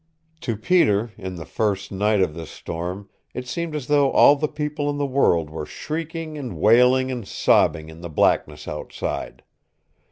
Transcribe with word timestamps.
To 0.39 0.57
Peter, 0.57 1.11
in 1.15 1.35
the 1.35 1.45
first 1.45 1.91
night 1.91 2.21
of 2.21 2.33
this 2.33 2.49
storm, 2.49 3.07
it 3.35 3.47
seemed 3.47 3.75
as 3.75 3.85
though 3.85 4.09
all 4.11 4.35
the 4.35 4.47
people 4.47 4.89
in 4.89 4.97
the 4.97 5.05
world 5.05 5.51
were 5.51 5.67
shrieking 5.67 6.39
and 6.39 6.57
wailing 6.57 7.11
and 7.11 7.27
sobbing 7.27 7.87
in 7.89 8.01
the 8.01 8.09
blackness 8.09 8.67
outside. 8.67 9.43